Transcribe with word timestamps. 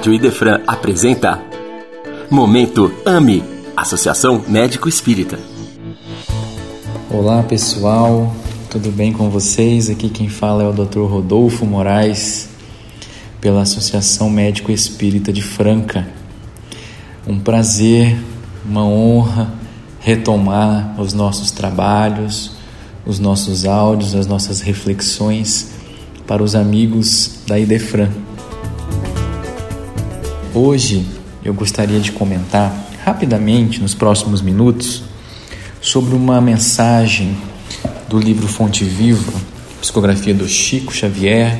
Rádio 0.00 0.14
Idefran 0.14 0.62
apresenta 0.66 1.42
Momento 2.30 2.90
AME 3.04 3.44
Associação 3.76 4.42
Médico 4.48 4.88
Espírita. 4.88 5.38
Olá 7.10 7.42
pessoal, 7.42 8.34
tudo 8.70 8.90
bem 8.90 9.12
com 9.12 9.28
vocês? 9.28 9.90
Aqui 9.90 10.08
quem 10.08 10.26
fala 10.26 10.62
é 10.62 10.66
o 10.66 10.72
Dr. 10.72 11.00
Rodolfo 11.00 11.66
Moraes, 11.66 12.48
pela 13.42 13.60
Associação 13.60 14.30
Médico 14.30 14.72
Espírita 14.72 15.30
de 15.34 15.42
Franca. 15.42 16.08
Um 17.26 17.38
prazer, 17.38 18.16
uma 18.64 18.86
honra 18.86 19.52
retomar 20.00 20.98
os 20.98 21.12
nossos 21.12 21.50
trabalhos, 21.50 22.52
os 23.04 23.18
nossos 23.18 23.66
áudios, 23.66 24.14
as 24.14 24.26
nossas 24.26 24.62
reflexões 24.62 25.72
para 26.26 26.42
os 26.42 26.54
amigos 26.54 27.40
da 27.46 27.58
Idefran. 27.58 28.08
Hoje 30.52 31.06
eu 31.44 31.54
gostaria 31.54 32.00
de 32.00 32.10
comentar 32.10 32.74
rapidamente, 33.04 33.80
nos 33.80 33.94
próximos 33.94 34.42
minutos, 34.42 35.04
sobre 35.80 36.12
uma 36.16 36.40
mensagem 36.40 37.36
do 38.08 38.18
livro 38.18 38.48
Fonte 38.48 38.82
Viva, 38.82 39.32
psicografia 39.80 40.34
do 40.34 40.48
Chico 40.48 40.92
Xavier, 40.92 41.56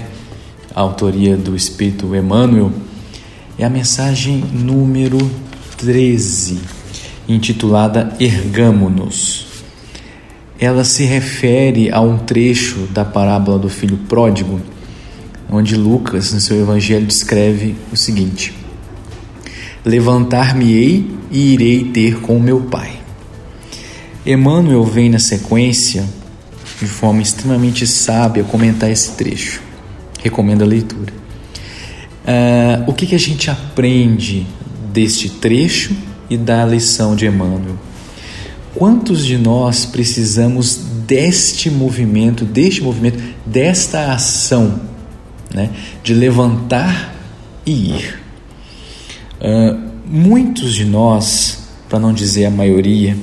autoria 0.74 1.36
do 1.36 1.54
Espírito 1.54 2.16
Emmanuel, 2.16 2.72
é 3.56 3.64
a 3.64 3.70
mensagem 3.70 4.38
número 4.52 5.18
13, 5.76 6.58
intitulada 7.28 8.16
Ergamo-nos. 8.18 9.46
Ela 10.58 10.82
se 10.82 11.04
refere 11.04 11.92
a 11.92 12.00
um 12.00 12.18
trecho 12.18 12.88
da 12.90 13.04
parábola 13.04 13.56
do 13.56 13.68
filho 13.68 13.98
pródigo, 14.08 14.60
onde 15.48 15.76
Lucas, 15.76 16.32
no 16.32 16.40
seu 16.40 16.60
evangelho, 16.60 17.06
descreve 17.06 17.76
o 17.92 17.96
seguinte: 17.96 18.52
Levantar-me-ei 19.84 21.10
e 21.30 21.54
irei 21.54 21.84
ter 21.84 22.20
com 22.20 22.38
meu 22.38 22.60
pai. 22.62 23.00
Emmanuel 24.24 24.84
vem 24.84 25.08
na 25.08 25.18
sequência, 25.18 26.04
de 26.78 26.86
forma 26.86 27.22
extremamente 27.22 27.86
sábia, 27.86 28.44
comentar 28.44 28.90
esse 28.90 29.12
trecho. 29.12 29.62
Recomendo 30.22 30.62
a 30.62 30.66
leitura. 30.66 31.12
Uh, 32.22 32.90
o 32.90 32.92
que, 32.92 33.06
que 33.06 33.14
a 33.14 33.18
gente 33.18 33.50
aprende 33.50 34.46
deste 34.92 35.30
trecho 35.30 35.96
e 36.28 36.36
da 36.36 36.64
lição 36.66 37.16
de 37.16 37.26
Emmanuel? 37.26 37.76
Quantos 38.74 39.24
de 39.24 39.38
nós 39.38 39.84
precisamos 39.84 40.76
deste 41.06 41.70
movimento, 41.70 42.44
deste 42.44 42.82
movimento, 42.82 43.18
desta 43.44 44.12
ação, 44.12 44.80
né, 45.52 45.70
de 46.04 46.14
levantar 46.14 47.14
e 47.66 47.90
ir? 47.90 48.20
Uh, 49.40 49.90
muitos 50.04 50.74
de 50.74 50.84
nós, 50.84 51.60
para 51.88 51.98
não 51.98 52.12
dizer 52.12 52.44
a 52.44 52.50
maioria, 52.50 53.16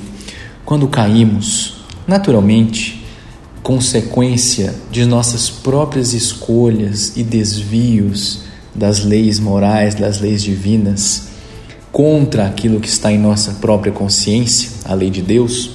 quando 0.64 0.88
caímos, 0.88 1.76
naturalmente, 2.06 3.04
consequência 3.62 4.74
de 4.90 5.04
nossas 5.04 5.48
próprias 5.48 6.14
escolhas 6.14 7.16
e 7.16 7.22
desvios 7.22 8.40
das 8.74 9.04
leis 9.04 9.38
morais, 9.38 9.94
das 9.94 10.20
leis 10.20 10.42
divinas, 10.42 11.28
contra 11.92 12.46
aquilo 12.46 12.80
que 12.80 12.88
está 12.88 13.12
em 13.12 13.18
nossa 13.18 13.52
própria 13.54 13.92
consciência, 13.92 14.70
a 14.84 14.94
lei 14.94 15.10
de 15.10 15.22
Deus, 15.22 15.70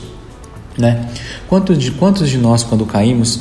né? 0.77 1.09
Quantos 1.47 1.77
de, 1.77 1.91
quantos 1.91 2.29
de 2.29 2.37
nós, 2.37 2.63
quando 2.63 2.85
caímos, 2.85 3.39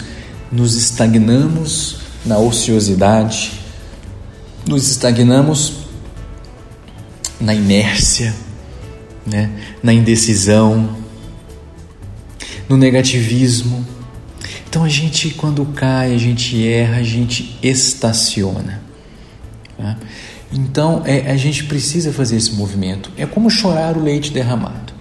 nos 0.50 0.76
estagnamos 0.76 1.96
na 2.24 2.38
ociosidade, 2.38 3.52
nos 4.66 4.90
estagnamos 4.90 5.81
na 7.42 7.54
inércia, 7.54 8.32
né? 9.26 9.50
na 9.82 9.92
indecisão, 9.92 10.96
no 12.68 12.76
negativismo. 12.76 13.84
Então 14.68 14.84
a 14.84 14.88
gente, 14.88 15.30
quando 15.30 15.66
cai, 15.66 16.14
a 16.14 16.18
gente 16.18 16.66
erra, 16.66 16.98
a 16.98 17.02
gente 17.02 17.58
estaciona. 17.62 18.80
Tá? 19.76 19.98
Então 20.52 21.02
é, 21.04 21.30
a 21.30 21.36
gente 21.36 21.64
precisa 21.64 22.12
fazer 22.12 22.36
esse 22.36 22.52
movimento. 22.52 23.10
É 23.16 23.26
como 23.26 23.50
chorar 23.50 23.96
o 23.96 24.02
leite 24.02 24.30
derramado. 24.30 24.92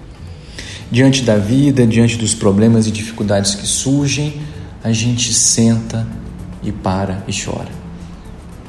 Diante 0.92 1.22
da 1.22 1.38
vida, 1.38 1.86
diante 1.88 2.18
dos 2.18 2.34
problemas 2.34 2.88
e 2.88 2.92
dificuldades 2.92 3.56
que 3.56 3.66
surgem, 3.66 4.42
a 4.84 4.92
gente 4.92 5.34
senta 5.34 6.06
e 6.64 6.72
para 6.72 7.24
e 7.28 7.32
chora. 7.32 7.81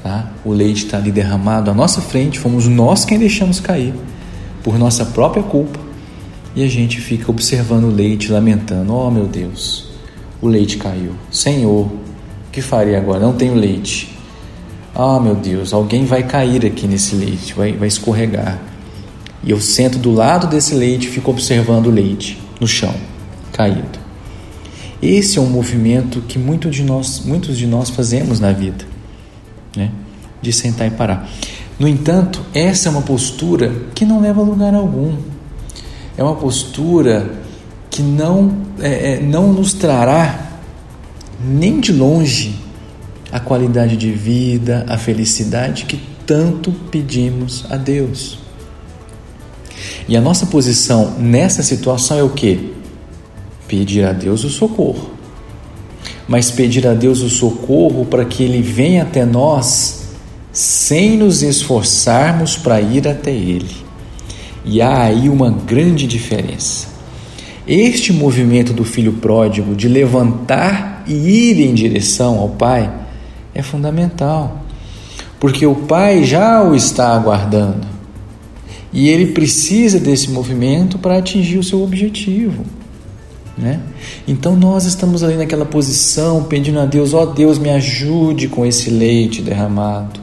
Tá? 0.03 0.33
O 0.45 0.53
leite 0.53 0.85
está 0.85 0.97
ali 0.97 1.13
derramado 1.13 1.71
à 1.71 1.75
nossa 1.75 2.01
frente, 2.01 2.39
fomos 2.39 2.67
nós 2.67 3.05
quem 3.05 3.21
deixamos 3.21 3.61
cair, 3.61 3.95
por 4.65 4.77
nossa 4.77 5.05
própria 5.05 5.45
culpa, 5.45 5.79
e 6.57 6.65
a 6.65 6.69
gente 6.69 7.01
fica 7.01 7.31
observando 7.31 7.85
o 7.85 7.91
leite, 7.91 8.33
lamentando: 8.33 8.93
Oh 8.93 9.11
meu 9.11 9.27
Deus, 9.27 9.87
o 10.41 10.49
leite 10.49 10.77
caiu. 10.77 11.13
Senhor, 11.31 11.87
o 11.87 12.01
que 12.51 12.61
farei 12.61 12.97
agora? 12.97 13.21
Não 13.21 13.33
tenho 13.33 13.55
leite. 13.55 14.19
Ah 14.93 15.21
meu 15.21 15.37
Deus, 15.37 15.73
alguém 15.73 16.05
vai 16.05 16.25
cair 16.25 16.67
aqui 16.67 16.87
nesse 16.89 17.15
leite, 17.15 17.55
vai, 17.55 17.73
vai 17.73 17.89
escorregar. 17.89 18.61
E 19.45 19.51
eu 19.53 19.61
sento 19.61 19.99
do 19.99 20.13
lado 20.13 20.49
desse 20.49 20.75
leite 20.75 21.07
e 21.07 21.11
fico 21.11 21.31
observando 21.31 21.87
o 21.87 21.91
leite 21.91 22.39
no 22.61 22.67
chão, 22.67 22.95
caído. 23.53 24.03
Esse 25.01 25.39
é 25.39 25.41
um 25.41 25.49
movimento 25.49 26.21
que 26.23 26.39
muito 26.39 26.69
de 26.71 26.83
nós, 26.83 27.23
muitos 27.25 27.57
de 27.57 27.67
nós 27.67 27.89
fazemos 27.89 28.39
na 28.39 28.53
vida 28.53 28.92
né? 29.77 29.91
de 30.41 30.53
sentar 30.53 30.87
e 30.87 30.91
parar. 30.91 31.29
No 31.79 31.89
entanto, 31.89 32.43
essa 32.53 32.89
é 32.89 32.91
uma 32.91 33.03
postura 33.03 33.73
que 33.95 34.05
não 34.05 34.21
leva 34.21 34.41
a 34.41 34.45
lugar 34.45 34.75
algum. 34.75 35.17
É 36.17 36.23
uma 36.23 36.35
postura 36.35 37.33
que 37.91 38.03
não, 38.03 38.53
é, 38.81 39.15
é, 39.15 39.21
não 39.21 39.53
nos 39.53 39.73
trará 39.73 40.59
nem 41.45 41.81
de 41.81 41.93
longe 41.93 42.57
a 43.31 43.41
qualidade 43.41 43.97
de 43.97 44.13
vida, 44.13 44.85
a 44.89 44.99
felicidade 44.99 45.85
que 45.87 46.01
tanto 46.27 46.73
pedimos 46.91 47.65
a 47.71 47.77
Deus. 47.77 48.39
E 50.09 50.17
a 50.17 50.21
nossa 50.21 50.47
posição 50.47 51.15
nessa 51.19 51.63
situação 51.63 52.19
é 52.19 52.23
o 52.23 52.31
que? 52.31 52.75
Pedir 53.67 54.05
a 54.05 54.13
Deus 54.13 54.45
o 54.45 54.51
socorro 54.51 55.22
mas 56.29 56.51
pedir 56.51 56.87
a 56.87 56.95
Deus 56.95 57.21
o 57.21 57.29
socorro 57.29 58.05
para 58.07 58.25
que 58.25 58.43
Ele 58.43 58.63
venha 58.63 59.03
até 59.03 59.25
nós 59.25 60.09
sem 60.53 61.17
nos 61.17 61.43
esforçarmos 61.43 62.57
para 62.57 62.81
ir 62.81 63.09
até 63.09 63.31
Ele. 63.31 63.77
E 64.65 64.81
há 64.81 65.03
aí 65.03 65.29
uma 65.29 65.51
grande 65.51 66.07
diferença. 66.07 66.89
Este 67.67 68.13
movimento 68.13 68.73
do 68.73 68.85
filho 68.85 69.15
pródigo 69.15 69.75
de 69.75 69.89
levantar 69.89 71.05
e 71.07 71.13
ir 71.13 71.61
em 71.61 71.75
direção 71.75 72.39
ao 72.39 72.49
Pai 72.49 72.93
é 73.55 73.63
fundamental, 73.63 74.63
porque 75.39 75.67
o 75.67 75.75
Pai 75.75 76.25
já 76.25 76.63
o 76.63 76.75
está 76.75 77.15
aguardando 77.15 77.93
e 78.93 79.09
ele 79.09 79.33
precisa 79.33 79.99
desse 79.99 80.31
movimento 80.31 80.99
para 80.99 81.17
atingir 81.17 81.59
o 81.59 81.63
seu 81.63 81.83
objetivo. 81.83 82.65
Né? 83.63 83.79
Então 84.27 84.57
nós 84.57 84.87
estamos 84.87 85.23
ali 85.23 85.37
naquela 85.37 85.65
posição 85.65 86.43
pedindo 86.43 86.81
a 86.81 86.85
Deus, 86.85 87.15
ó 87.15 87.23
oh, 87.23 87.27
Deus, 87.27 87.59
me 87.59 87.71
ajude 87.71 88.49
com 88.49 88.67
esse 88.67 88.91
leite 88.91 89.41
derramado. 89.41 90.21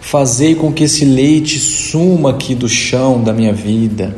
Fazei 0.00 0.56
com 0.56 0.72
que 0.72 0.82
esse 0.82 1.04
leite 1.04 1.56
suma 1.60 2.30
aqui 2.30 2.52
do 2.52 2.68
chão 2.68 3.22
da 3.22 3.32
minha 3.32 3.52
vida, 3.52 4.16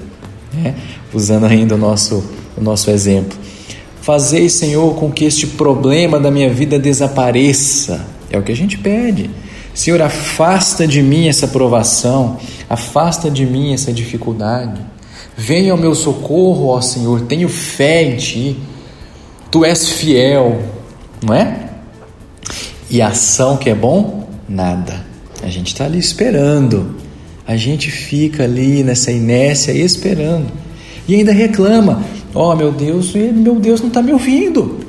né? 0.55 0.75
usando 1.13 1.45
ainda 1.45 1.75
o 1.75 1.79
nosso, 1.79 2.25
o 2.57 2.63
nosso 2.63 2.91
exemplo. 2.91 3.37
Fazei, 4.01 4.49
Senhor, 4.49 4.95
com 4.95 5.13
que 5.13 5.27
este 5.27 5.47
problema 5.47 6.19
da 6.19 6.31
minha 6.31 6.49
vida 6.49 6.79
desapareça. 6.79 8.07
É 8.31 8.39
o 8.39 8.43
que 8.43 8.53
a 8.53 8.57
gente 8.57 8.79
pede. 8.79 9.29
Senhor, 9.75 10.01
afasta 10.01 10.87
de 10.87 11.03
mim 11.03 11.29
essa 11.29 11.47
provação, 11.47 12.39
afasta 12.71 13.31
de 13.31 13.45
mim 13.45 13.75
essa 13.75 13.93
dificuldade. 13.93 14.81
Venha 15.37 15.73
ao 15.73 15.79
meu 15.79 15.95
socorro, 15.95 16.69
ó 16.69 16.81
Senhor, 16.81 17.23
tenho 17.23 17.49
fé 17.49 18.03
em 18.03 18.17
Ti, 18.17 18.57
Tu 19.53 19.67
és 19.67 19.87
fiel, 19.91 20.63
não 21.23 21.35
é? 21.35 21.69
E 22.91 23.03
ação 23.03 23.59
que 23.59 23.69
é 23.69 23.75
bom? 23.75 24.27
Nada. 24.49 25.05
A 25.43 25.49
gente 25.49 25.67
está 25.69 25.85
ali 25.85 25.99
esperando, 25.99 26.97
a 27.47 27.55
gente 27.55 27.91
fica 27.91 28.45
ali 28.45 28.83
nessa 28.83 29.13
inércia 29.13 29.73
esperando, 29.73 30.47
e 31.07 31.15
ainda 31.15 31.33
reclama: 31.33 32.03
Ó 32.35 32.51
oh, 32.51 32.57
meu 32.57 32.73
Deus, 32.73 33.13
meu 33.13 33.57
Deus 33.57 33.83
não 33.83 33.89
está 33.89 34.01
me 34.01 34.15
ouvindo. 34.15 34.81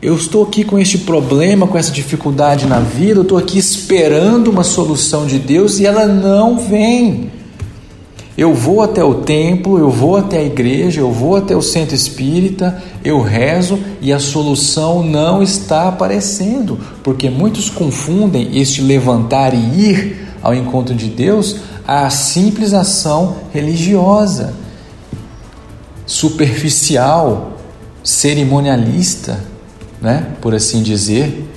Eu 0.00 0.14
estou 0.14 0.44
aqui 0.44 0.62
com 0.62 0.78
este 0.78 0.98
problema, 0.98 1.66
com 1.66 1.76
essa 1.76 1.90
dificuldade 1.90 2.66
na 2.66 2.78
vida, 2.78 3.18
eu 3.18 3.22
estou 3.22 3.38
aqui 3.38 3.58
esperando 3.58 4.52
uma 4.52 4.62
solução 4.62 5.26
de 5.26 5.40
Deus 5.40 5.80
e 5.80 5.86
ela 5.86 6.06
não 6.06 6.58
vem. 6.58 7.30
Eu 8.36 8.54
vou 8.54 8.80
até 8.80 9.04
o 9.04 9.16
templo, 9.16 9.78
eu 9.78 9.90
vou 9.90 10.16
até 10.16 10.38
a 10.38 10.44
igreja, 10.44 11.00
eu 11.00 11.12
vou 11.12 11.36
até 11.36 11.54
o 11.54 11.60
centro 11.60 11.94
espírita, 11.94 12.82
eu 13.04 13.20
rezo 13.20 13.78
e 14.00 14.10
a 14.10 14.18
solução 14.18 15.02
não 15.02 15.42
está 15.42 15.88
aparecendo, 15.88 16.78
porque 17.02 17.28
muitos 17.28 17.68
confundem 17.68 18.56
este 18.58 18.80
levantar 18.80 19.52
e 19.52 19.58
ir 19.58 20.28
ao 20.42 20.54
encontro 20.54 20.94
de 20.94 21.08
Deus 21.08 21.56
à 21.86 22.08
simples 22.08 22.72
ação 22.72 23.36
religiosa, 23.52 24.54
superficial, 26.06 27.58
cerimonialista, 28.02 29.44
né? 30.00 30.28
por 30.40 30.54
assim 30.54 30.82
dizer, 30.82 31.48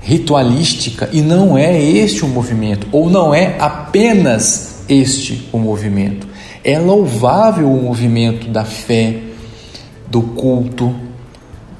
ritualística, 0.00 1.08
e 1.10 1.22
não 1.22 1.56
é 1.56 1.80
este 1.80 2.22
o 2.22 2.28
movimento, 2.28 2.86
ou 2.92 3.08
não 3.08 3.34
é 3.34 3.56
apenas 3.58 4.71
este 4.88 5.48
o 5.52 5.58
movimento. 5.58 6.26
É 6.64 6.78
louvável 6.78 7.70
o 7.70 7.82
movimento 7.82 8.48
da 8.48 8.64
fé, 8.64 9.20
do 10.08 10.22
culto, 10.22 10.94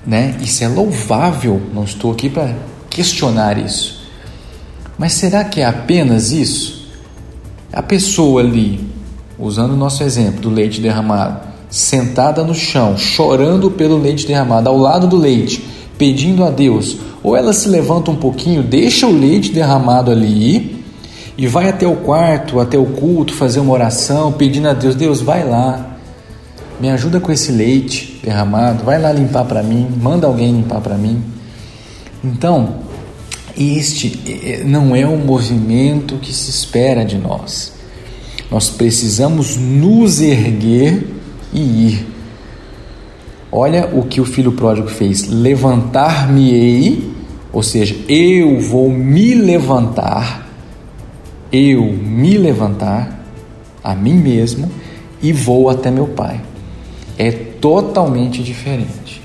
né? 0.06 0.36
Isso 0.40 0.64
é 0.64 0.68
louvável, 0.68 1.60
não 1.72 1.84
estou 1.84 2.12
aqui 2.12 2.28
para 2.28 2.54
questionar 2.90 3.58
isso. 3.58 4.02
Mas 4.98 5.14
será 5.14 5.44
que 5.44 5.60
é 5.60 5.64
apenas 5.64 6.32
isso? 6.32 6.88
A 7.72 7.82
pessoa 7.82 8.40
ali, 8.40 8.80
usando 9.38 9.72
o 9.72 9.76
nosso 9.76 10.02
exemplo 10.02 10.40
do 10.40 10.50
leite 10.50 10.80
derramado, 10.80 11.40
sentada 11.70 12.44
no 12.44 12.54
chão, 12.54 12.98
chorando 12.98 13.70
pelo 13.70 13.98
leite 13.98 14.26
derramado, 14.26 14.68
ao 14.68 14.76
lado 14.76 15.06
do 15.06 15.16
leite, 15.16 15.64
pedindo 15.96 16.44
a 16.44 16.50
Deus, 16.50 16.98
ou 17.22 17.36
ela 17.36 17.52
se 17.52 17.68
levanta 17.68 18.10
um 18.10 18.16
pouquinho, 18.16 18.62
deixa 18.62 19.06
o 19.06 19.16
leite 19.16 19.52
derramado 19.52 20.10
ali 20.10 20.81
e 21.42 21.46
vai 21.48 21.68
até 21.68 21.88
o 21.88 21.96
quarto, 21.96 22.60
até 22.60 22.78
o 22.78 22.84
culto, 22.84 23.34
fazer 23.34 23.58
uma 23.58 23.72
oração, 23.72 24.30
pedindo 24.30 24.68
a 24.68 24.74
Deus: 24.74 24.94
Deus, 24.94 25.20
vai 25.20 25.44
lá, 25.44 25.98
me 26.80 26.88
ajuda 26.88 27.18
com 27.18 27.32
esse 27.32 27.50
leite 27.50 28.20
derramado, 28.22 28.84
vai 28.84 28.96
lá 28.96 29.10
limpar 29.10 29.44
para 29.46 29.60
mim, 29.60 29.88
manda 30.00 30.24
alguém 30.24 30.52
limpar 30.52 30.80
para 30.80 30.94
mim. 30.94 31.20
Então, 32.22 32.76
este 33.58 34.20
eh, 34.24 34.62
não 34.64 34.94
é 34.94 35.04
o 35.04 35.16
movimento 35.16 36.14
que 36.18 36.32
se 36.32 36.48
espera 36.48 37.04
de 37.04 37.18
nós. 37.18 37.72
Nós 38.48 38.70
precisamos 38.70 39.56
nos 39.56 40.20
erguer 40.20 41.08
e 41.52 41.60
ir. 41.60 42.06
Olha 43.50 43.90
o 43.92 44.04
que 44.04 44.20
o 44.20 44.24
filho 44.24 44.52
pródigo 44.52 44.86
fez: 44.86 45.26
levantar-me-ei, 45.26 47.12
ou 47.52 47.64
seja, 47.64 47.96
eu 48.08 48.60
vou 48.60 48.88
me 48.88 49.34
levantar, 49.34 50.41
eu 51.52 51.84
me 51.84 52.38
levantar 52.38 53.20
a 53.84 53.94
mim 53.94 54.14
mesmo 54.14 54.70
e 55.20 55.32
vou 55.32 55.68
até 55.68 55.90
meu 55.90 56.08
pai 56.08 56.40
é 57.18 57.30
totalmente 57.30 58.42
diferente. 58.42 59.22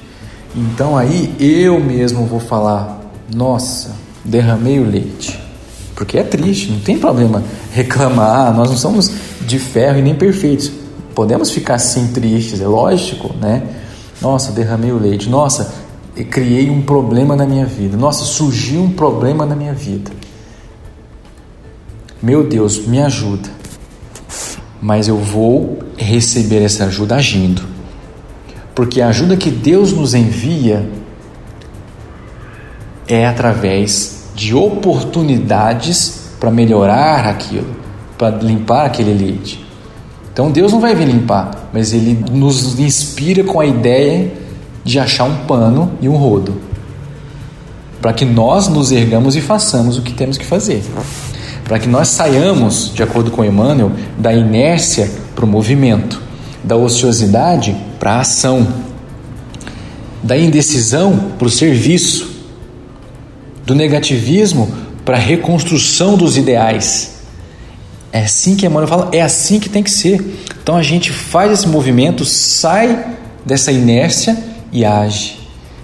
Então 0.55 0.97
aí 0.97 1.35
eu 1.39 1.79
mesmo 1.79 2.25
vou 2.25 2.39
falar: 2.39 3.01
nossa, 3.33 3.95
derramei 4.23 4.79
o 4.79 4.89
leite. 4.89 5.39
Porque 5.95 6.17
é 6.17 6.23
triste, 6.23 6.71
não 6.71 6.79
tem 6.79 6.99
problema 6.99 7.43
reclamar, 7.73 8.55
nós 8.55 8.69
não 8.69 8.77
somos 8.77 9.11
de 9.41 9.57
ferro 9.57 9.97
e 9.97 10.01
nem 10.01 10.13
perfeitos. 10.13 10.71
Podemos 11.15 11.49
ficar 11.49 11.75
assim 11.75 12.09
tristes, 12.09 12.61
é 12.61 12.67
lógico, 12.67 13.33
né? 13.41 13.63
Nossa, 14.21 14.51
derramei 14.51 14.91
o 14.91 14.99
leite. 14.99 15.27
Nossa, 15.27 15.73
criei 16.29 16.69
um 16.69 16.83
problema 16.83 17.35
na 17.35 17.47
minha 17.47 17.65
vida. 17.65 17.97
Nossa, 17.97 18.25
surgiu 18.25 18.81
um 18.81 18.91
problema 18.91 19.43
na 19.43 19.55
minha 19.55 19.73
vida. 19.73 20.11
Meu 22.21 22.43
Deus, 22.43 22.85
me 22.85 22.99
ajuda. 22.99 23.49
Mas 24.81 25.07
eu 25.07 25.17
vou 25.17 25.79
receber 25.97 26.63
essa 26.63 26.85
ajuda 26.85 27.15
agindo 27.15 27.77
porque 28.77 29.01
a 29.01 29.07
ajuda 29.07 29.35
que 29.35 29.49
Deus 29.49 29.91
nos 29.91 30.13
envia 30.13 30.87
é 33.07 33.25
através 33.25 34.25
de 34.35 34.53
oportunidades 34.53 36.29
para 36.39 36.51
melhorar 36.51 37.25
aquilo, 37.25 37.75
para 38.19 38.37
limpar 38.37 38.85
aquele 38.85 39.15
leite. 39.15 39.65
Então 40.31 40.51
Deus 40.51 40.71
não 40.71 40.79
vai 40.79 40.93
vir 40.93 41.07
limpar, 41.07 41.69
mas 41.73 41.91
Ele 41.91 42.23
nos 42.31 42.79
inspira 42.79 43.43
com 43.43 43.59
a 43.59 43.65
ideia 43.65 44.31
de 44.83 44.99
achar 44.99 45.23
um 45.23 45.37
pano 45.47 45.93
e 45.99 46.07
um 46.07 46.15
rodo, 46.15 46.61
para 47.99 48.13
que 48.13 48.25
nós 48.25 48.67
nos 48.67 48.91
ergamos 48.91 49.35
e 49.35 49.41
façamos 49.41 49.97
o 49.97 50.03
que 50.03 50.13
temos 50.13 50.37
que 50.37 50.45
fazer, 50.45 50.83
para 51.67 51.79
que 51.79 51.87
nós 51.87 52.07
saiamos, 52.07 52.91
de 52.93 53.03
acordo 53.03 53.29
com 53.29 53.43
Emmanuel, 53.43 53.91
da 54.17 54.33
inércia 54.33 55.11
para 55.35 55.45
o 55.45 55.47
movimento 55.47 56.27
da 56.67 56.75
ociosidade 56.75 57.75
para 57.97 58.15
a 58.15 58.21
ação, 58.21 58.67
da 60.21 60.37
indecisão 60.37 61.31
para 61.37 61.47
o 61.47 61.51
serviço, 61.51 62.29
do 63.65 63.73
negativismo 63.73 64.69
para 65.05 65.15
a 65.15 65.19
reconstrução 65.19 66.17
dos 66.17 66.35
ideais. 66.35 67.21
É 68.11 68.21
assim 68.23 68.55
que 68.55 68.65
Emmanuel 68.65 68.87
fala, 68.87 69.09
é 69.13 69.21
assim 69.21 69.59
que 69.59 69.69
tem 69.69 69.81
que 69.81 69.91
ser. 69.91 70.43
Então 70.61 70.75
a 70.75 70.83
gente 70.83 71.11
faz 71.11 71.51
esse 71.51 71.67
movimento, 71.67 72.25
sai 72.25 73.15
dessa 73.45 73.71
inércia 73.71 74.37
e 74.71 74.83
age. 74.83 75.39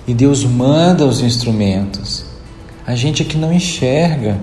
E 0.05 0.13
Deus 0.13 0.43
manda 0.43 1.05
os 1.05 1.21
instrumentos. 1.21 2.25
A 2.85 2.95
gente 2.95 3.21
é 3.21 3.25
que 3.25 3.37
não 3.37 3.53
enxerga. 3.53 4.37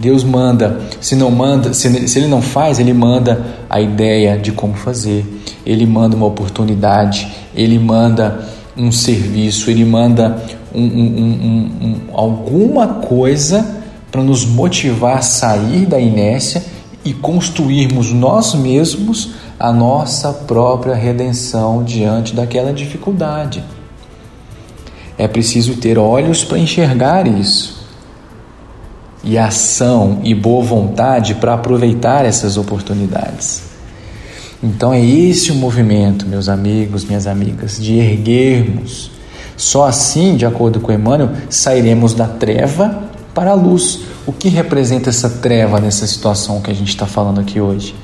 Deus 0.00 0.24
manda, 0.24 0.80
se 0.98 1.14
não 1.14 1.30
manda, 1.30 1.74
se, 1.74 2.08
se 2.08 2.18
ele 2.18 2.26
não 2.26 2.40
faz, 2.40 2.78
ele 2.78 2.94
manda 2.94 3.44
a 3.68 3.82
ideia 3.82 4.38
de 4.38 4.50
como 4.50 4.72
fazer. 4.72 5.26
Ele 5.64 5.84
manda 5.84 6.16
uma 6.16 6.24
oportunidade, 6.24 7.30
ele 7.54 7.78
manda 7.78 8.48
um 8.74 8.90
serviço, 8.90 9.70
ele 9.70 9.84
manda 9.84 10.42
um, 10.74 10.82
um, 10.82 11.70
um, 11.82 12.00
alguma 12.14 12.88
coisa 12.88 13.76
para 14.10 14.22
nos 14.22 14.46
motivar 14.46 15.18
a 15.18 15.22
sair 15.22 15.84
da 15.84 16.00
inércia 16.00 16.64
e 17.04 17.12
construirmos 17.12 18.10
nós 18.10 18.54
mesmos 18.54 19.32
a 19.58 19.70
nossa 19.70 20.32
própria 20.32 20.94
redenção 20.94 21.84
diante 21.84 22.34
daquela 22.34 22.72
dificuldade. 22.72 23.62
É 25.18 25.28
preciso 25.28 25.74
ter 25.74 25.98
olhos 25.98 26.42
para 26.42 26.58
enxergar 26.58 27.26
isso 27.26 27.79
e 29.22 29.36
ação 29.36 30.20
e 30.22 30.34
boa 30.34 30.64
vontade 30.64 31.34
para 31.34 31.54
aproveitar 31.54 32.24
essas 32.24 32.56
oportunidades. 32.56 33.62
Então 34.62 34.92
é 34.92 35.02
esse 35.02 35.50
o 35.50 35.54
movimento, 35.54 36.26
meus 36.26 36.48
amigos, 36.48 37.04
minhas 37.04 37.26
amigas, 37.26 37.78
de 37.80 37.94
erguermos. 37.94 39.10
Só 39.56 39.86
assim, 39.86 40.36
de 40.36 40.44
acordo 40.44 40.80
com 40.80 40.92
Emmanuel, 40.92 41.30
sairemos 41.48 42.14
da 42.14 42.26
treva 42.26 43.04
para 43.34 43.52
a 43.52 43.54
luz. 43.54 44.00
O 44.26 44.32
que 44.32 44.48
representa 44.48 45.10
essa 45.10 45.28
treva 45.28 45.80
nessa 45.80 46.06
situação 46.06 46.60
que 46.60 46.70
a 46.70 46.74
gente 46.74 46.88
está 46.88 47.06
falando 47.06 47.40
aqui 47.40 47.60
hoje? 47.60 47.94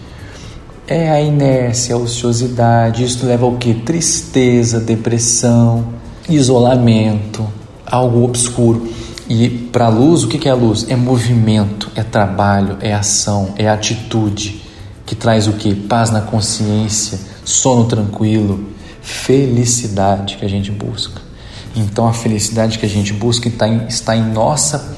É 0.87 1.11
a 1.11 1.21
inércia, 1.21 1.95
a 1.95 1.99
ociosidade. 1.99 3.05
Isso 3.05 3.27
leva 3.27 3.45
ao 3.45 3.57
que? 3.57 3.75
Tristeza, 3.75 4.81
depressão, 4.81 5.85
isolamento, 6.29 7.47
algo 7.85 8.23
obscuro. 8.25 8.89
E 9.29 9.49
para 9.49 9.87
a 9.87 9.89
luz, 9.89 10.23
o 10.23 10.29
que 10.29 10.49
é 10.49 10.53
a 10.53 10.55
luz? 10.55 10.87
É 10.89 10.95
movimento, 10.95 11.91
é 11.97 12.03
trabalho, 12.03 12.77
é 12.81 12.95
ação, 12.95 13.55
é 13.57 13.69
atitude 13.69 14.63
que 15.05 15.17
traz 15.17 15.49
o 15.49 15.55
que? 15.55 15.75
Paz 15.75 16.11
na 16.11 16.21
consciência, 16.21 17.19
sono 17.45 17.85
tranquilo, 17.87 18.69
felicidade 19.01 20.37
que 20.37 20.45
a 20.45 20.49
gente 20.49 20.71
busca. 20.71 21.21
Então 21.75 22.07
a 22.07 22.13
felicidade 22.13 22.79
que 22.79 22.87
a 22.87 22.89
gente 22.89 23.13
busca 23.13 23.49
está 23.49 23.69
em, 23.69 23.87
está 23.89 24.17
em 24.17 24.23
nossa 24.23 24.97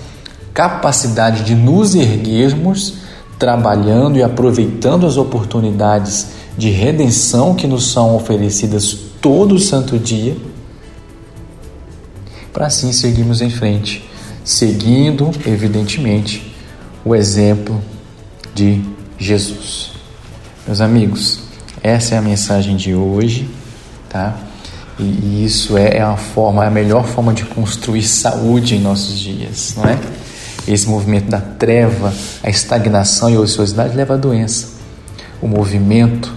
capacidade 0.52 1.42
de 1.42 1.54
nos 1.54 1.94
erguermos, 1.94 2.94
trabalhando 3.38 4.18
e 4.18 4.22
aproveitando 4.22 5.06
as 5.06 5.16
oportunidades 5.16 6.28
de 6.56 6.70
redenção 6.70 7.54
que 7.54 7.66
nos 7.66 7.92
são 7.92 8.14
oferecidas 8.14 8.94
todo 9.20 9.58
santo 9.58 9.98
dia, 9.98 10.36
para 12.52 12.66
assim 12.66 12.92
seguirmos 12.92 13.40
em 13.40 13.50
frente 13.50 14.07
seguindo, 14.48 15.30
evidentemente, 15.46 16.56
o 17.04 17.14
exemplo 17.14 17.82
de 18.54 18.82
Jesus. 19.18 19.92
Meus 20.66 20.80
amigos, 20.80 21.40
essa 21.82 22.14
é 22.14 22.18
a 22.18 22.22
mensagem 22.22 22.74
de 22.74 22.94
hoje, 22.94 23.46
tá? 24.08 24.34
E 24.98 25.44
isso 25.44 25.76
é, 25.76 25.98
é 25.98 26.00
a 26.00 26.16
forma, 26.16 26.64
é 26.64 26.68
a 26.68 26.70
melhor 26.70 27.06
forma 27.06 27.34
de 27.34 27.44
construir 27.44 28.02
saúde 28.02 28.74
em 28.74 28.80
nossos 28.80 29.18
dias, 29.18 29.74
não 29.76 29.84
é? 29.84 29.98
Esse 30.66 30.88
movimento 30.88 31.28
da 31.28 31.42
treva, 31.42 32.10
a 32.42 32.48
estagnação 32.48 33.28
e 33.28 33.36
a 33.36 33.40
ociosidade 33.40 33.94
leva 33.94 34.14
à 34.14 34.16
doença. 34.16 34.68
O 35.42 35.46
movimento, 35.46 36.32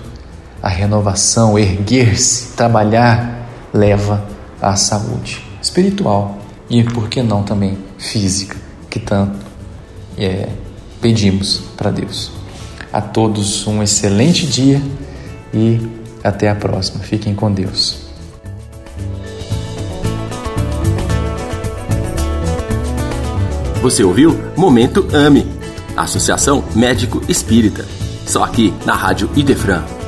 a 0.61 0.67
renovação, 0.67 1.57
erguer-se, 1.57 2.57
trabalhar, 2.57 3.47
leva 3.73 4.21
à 4.61 4.75
saúde 4.75 5.41
espiritual 5.61 6.39
e, 6.69 6.83
por 6.83 7.07
que 7.07 7.23
não, 7.23 7.43
também 7.43 7.77
física, 8.01 8.57
que 8.89 8.99
tanto 8.99 9.39
é, 10.17 10.49
pedimos 10.99 11.61
para 11.77 11.91
Deus. 11.91 12.31
A 12.91 12.99
todos 13.01 13.65
um 13.67 13.81
excelente 13.81 14.45
dia 14.45 14.81
e 15.53 15.79
até 16.23 16.49
a 16.49 16.55
próxima. 16.55 16.99
Fiquem 17.03 17.33
com 17.33 17.51
Deus. 17.51 18.01
Você 23.81 24.03
ouviu 24.03 24.37
Momento 24.55 25.07
Ame 25.13 25.47
Associação 25.95 26.63
Médico 26.75 27.21
Espírita. 27.27 27.85
Só 28.25 28.43
aqui 28.43 28.73
na 28.85 28.93
Rádio 28.93 29.29
Idefran 29.35 30.00